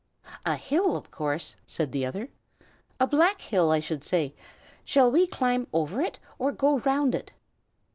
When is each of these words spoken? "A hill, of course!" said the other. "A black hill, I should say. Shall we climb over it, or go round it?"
"A 0.47 0.55
hill, 0.55 0.95
of 0.97 1.11
course!" 1.11 1.55
said 1.67 1.91
the 1.91 2.07
other. 2.07 2.29
"A 2.99 3.05
black 3.05 3.39
hill, 3.39 3.69
I 3.69 3.79
should 3.79 4.03
say. 4.03 4.33
Shall 4.83 5.11
we 5.11 5.27
climb 5.27 5.67
over 5.71 6.01
it, 6.01 6.17
or 6.39 6.51
go 6.51 6.79
round 6.79 7.13
it?" 7.13 7.33